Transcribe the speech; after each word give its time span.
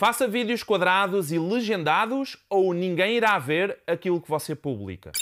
Faça 0.00 0.26
vídeos 0.26 0.62
quadrados 0.62 1.30
e 1.30 1.38
legendados 1.38 2.38
ou 2.48 2.72
ninguém 2.72 3.18
irá 3.18 3.38
ver 3.38 3.82
aquilo 3.86 4.18
que 4.18 4.30
você 4.30 4.54
publica. 4.54 5.12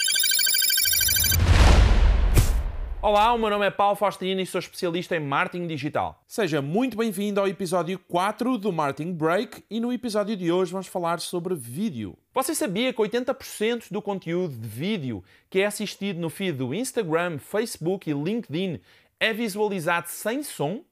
Olá, 3.01 3.33
o 3.33 3.37
meu 3.37 3.49
nome 3.49 3.65
é 3.65 3.71
Paulo 3.71 3.97
Faustino 3.97 4.39
e 4.39 4.45
sou 4.45 4.59
especialista 4.59 5.17
em 5.17 5.19
marketing 5.19 5.67
digital. 5.67 6.23
Seja 6.25 6.61
muito 6.61 6.95
bem-vindo 6.95 7.41
ao 7.41 7.47
episódio 7.49 7.99
4 8.07 8.57
do 8.57 8.71
Marketing 8.71 9.11
Break 9.11 9.65
e 9.69 9.81
no 9.81 9.91
episódio 9.91 10.37
de 10.37 10.49
hoje 10.49 10.71
vamos 10.71 10.87
falar 10.87 11.19
sobre 11.19 11.55
vídeo. 11.55 12.17
Você 12.33 12.55
sabia 12.55 12.93
que 12.93 13.01
80% 13.01 13.91
do 13.91 14.01
conteúdo 14.01 14.55
de 14.55 14.65
vídeo 14.65 15.21
que 15.49 15.59
é 15.59 15.65
assistido 15.65 16.21
no 16.21 16.29
feed 16.29 16.53
do 16.53 16.73
Instagram, 16.73 17.37
Facebook 17.37 18.09
e 18.09 18.13
LinkedIn 18.13 18.79
é 19.19 19.33
visualizado 19.33 20.07
sem 20.07 20.41
som? 20.41 20.85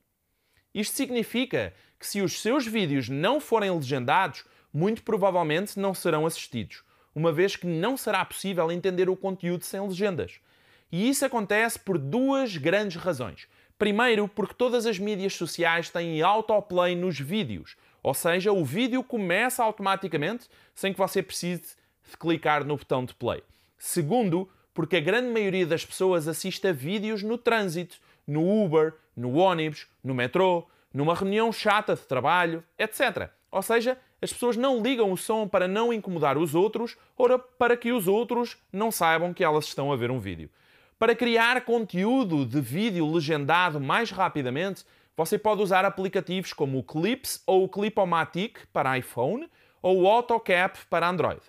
Isto 0.74 0.98
significa 0.98 1.74
que 2.00 2.08
se 2.08 2.22
os 2.22 2.42
seus 2.42 2.66
vídeos 2.66 3.10
não 3.10 3.40
forem 3.40 3.72
legendados, 3.72 4.46
muito 4.74 5.04
provavelmente 5.04 5.80
não 5.80 5.94
serão 5.94 6.26
assistidos, 6.26 6.84
uma 7.16 7.32
vez 7.32 7.56
que 7.56 7.66
não 7.66 7.98
será 7.98 8.24
possível 8.24 8.72
entender 8.72 9.10
o 9.10 9.16
conteúdo 9.16 9.64
sem 9.64 9.80
legendas. 9.82 10.40
E 10.92 11.10
isso 11.10 11.26
acontece 11.26 11.80
por 11.80 11.98
duas 11.98 12.56
grandes 12.56 13.02
razões. 13.02 13.48
Primeiro, 13.78 14.28
porque 14.28 14.54
todas 14.54 14.86
as 14.86 14.98
mídias 14.98 15.34
sociais 15.36 15.90
têm 15.90 16.22
autoplay 16.22 16.96
nos 16.96 17.20
vídeos, 17.20 17.76
ou 18.02 18.14
seja, 18.14 18.52
o 18.52 18.64
vídeo 18.64 19.04
começa 19.04 19.64
automaticamente 19.64 20.48
sem 20.74 20.94
que 20.94 21.00
você 21.00 21.22
precise 21.22 21.76
de 22.10 22.18
clicar 22.18 22.64
no 22.64 22.78
botão 22.78 23.04
de 23.04 23.14
play. 23.14 23.44
Segundo, 23.78 24.50
porque 24.74 24.98
a 24.98 25.02
grande 25.02 25.28
maioria 25.28 25.66
das 25.66 25.86
pessoas 25.86 26.28
assiste 26.28 26.68
a 26.68 26.72
vídeos 26.72 27.22
no 27.22 27.38
trânsito, 27.38 27.98
no 28.26 28.64
Uber, 28.64 28.94
no 29.16 29.34
ônibus, 29.34 29.88
no 30.04 30.14
metrô, 30.14 30.68
numa 30.98 31.14
reunião 31.14 31.54
chata 31.54 31.96
de 31.96 32.02
trabalho, 32.02 32.64
etc. 32.78 33.30
Ou 33.52 33.62
seja, 33.62 34.00
as 34.20 34.34
pessoas 34.34 34.58
não 34.58 34.82
ligam 34.82 35.12
o 35.12 35.18
som 35.18 35.48
para 35.48 35.68
não 35.68 35.94
incomodar 35.94 36.40
os 36.40 36.56
outros 36.56 36.98
ou 37.16 37.38
para 37.38 37.78
que 37.78 37.92
os 37.92 38.08
outros 38.08 38.58
não 38.74 38.92
saibam 38.92 39.32
que 39.32 39.44
elas 39.44 39.66
estão 39.66 39.92
a 39.92 39.96
ver 39.96 40.10
um 40.10 40.20
vídeo. 40.20 40.50
Para 40.98 41.16
criar 41.16 41.62
conteúdo 41.62 42.44
de 42.44 42.60
vídeo 42.60 43.14
legendado 43.14 43.80
mais 43.80 44.10
rapidamente, 44.10 44.84
você 45.16 45.38
pode 45.38 45.62
usar 45.62 45.86
aplicativos 45.86 46.52
como 46.52 46.80
o 46.80 46.84
Clips 46.84 47.44
ou 47.46 47.64
o 47.64 47.70
Clipomatic 47.70 48.58
para 48.74 48.98
iPhone 48.98 49.48
ou 49.80 50.02
o 50.02 50.08
AutoCap 50.08 50.80
para 50.90 51.08
Android. 51.08 51.42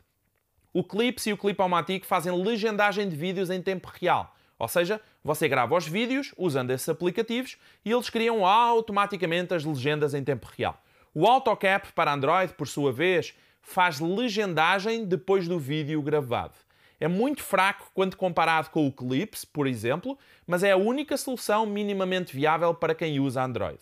O 0.75 0.85
Clips 0.85 1.25
e 1.27 1.33
o 1.33 1.39
Clipomatic 1.39 2.05
fazem 2.05 2.33
legendagem 2.33 3.09
de 3.09 3.17
vídeos 3.17 3.49
em 3.49 3.63
tempo 3.63 3.91
real. 3.99 4.35
Ou 4.59 4.67
seja, 4.67 5.01
você 5.23 5.49
grava 5.49 5.77
os 5.77 5.87
vídeos 5.87 6.35
usando 6.37 6.71
esses 6.71 6.89
aplicativos 6.89 7.57
e 7.85 7.93
eles 7.93 8.11
criam 8.11 8.45
automaticamente 8.45 9.55
as 9.55 9.65
legendas 9.65 10.15
em 10.15 10.25
tempo 10.25 10.49
real. 10.57 10.83
O 11.15 11.27
AutoCap 11.27 11.93
para 11.93 12.13
Android, 12.13 12.53
por 12.55 12.67
sua 12.67 12.93
vez, 12.93 13.35
faz 13.63 14.01
legendagem 14.01 15.05
depois 15.05 15.47
do 15.47 15.59
vídeo 15.59 16.03
gravado. 16.03 16.55
É 17.01 17.07
muito 17.07 17.43
fraco 17.43 17.91
quando 17.95 18.17
comparado 18.17 18.71
com 18.71 18.87
o 18.87 18.93
Clips, 18.93 19.45
por 19.45 19.69
exemplo, 19.69 20.19
mas 20.47 20.65
é 20.65 20.73
a 20.73 20.77
única 20.77 21.17
solução 21.17 21.65
minimamente 21.65 22.35
viável 22.35 22.75
para 22.75 22.95
quem 22.95 23.21
usa 23.21 23.45
Android. 23.45 23.79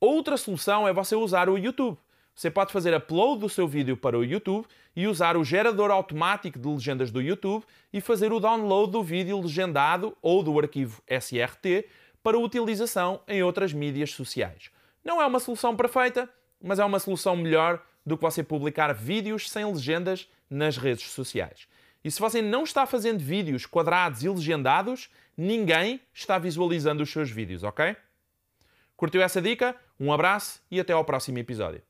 Outra 0.00 0.36
solução 0.36 0.88
é 0.88 0.92
você 0.92 1.14
usar 1.14 1.48
o 1.48 1.56
YouTube. 1.56 1.96
Você 2.34 2.50
pode 2.50 2.72
fazer 2.72 2.94
upload 2.94 3.40
do 3.40 3.48
seu 3.48 3.68
vídeo 3.68 3.96
para 3.96 4.18
o 4.18 4.24
YouTube 4.24 4.66
e 4.96 5.06
usar 5.06 5.36
o 5.36 5.44
gerador 5.44 5.90
automático 5.90 6.58
de 6.58 6.68
legendas 6.68 7.10
do 7.10 7.22
YouTube 7.22 7.64
e 7.92 8.00
fazer 8.00 8.32
o 8.32 8.40
download 8.40 8.90
do 8.90 9.02
vídeo 9.02 9.40
legendado 9.40 10.16
ou 10.20 10.42
do 10.42 10.58
arquivo 10.58 11.00
SRT 11.08 11.86
para 12.22 12.38
utilização 12.38 13.20
em 13.28 13.42
outras 13.42 13.72
mídias 13.72 14.10
sociais. 14.10 14.70
Não 15.04 15.22
é 15.22 15.26
uma 15.26 15.38
solução 15.38 15.76
perfeita, 15.76 16.28
mas 16.60 16.78
é 16.78 16.84
uma 16.84 16.98
solução 16.98 17.36
melhor 17.36 17.80
do 18.04 18.16
que 18.16 18.22
você 18.22 18.42
publicar 18.42 18.92
vídeos 18.92 19.48
sem 19.48 19.64
legendas 19.64 20.28
nas 20.50 20.76
redes 20.76 21.10
sociais. 21.10 21.68
E 22.02 22.10
se 22.10 22.20
você 22.20 22.42
não 22.42 22.64
está 22.64 22.84
fazendo 22.84 23.18
vídeos 23.18 23.64
quadrados 23.64 24.24
e 24.24 24.28
legendados, 24.28 25.08
ninguém 25.36 26.00
está 26.12 26.38
visualizando 26.38 27.02
os 27.02 27.10
seus 27.10 27.30
vídeos, 27.30 27.62
ok? 27.62 27.96
Curtiu 28.96 29.22
essa 29.22 29.40
dica? 29.40 29.76
Um 29.98 30.12
abraço 30.12 30.60
e 30.70 30.80
até 30.80 30.92
ao 30.92 31.04
próximo 31.04 31.38
episódio. 31.38 31.82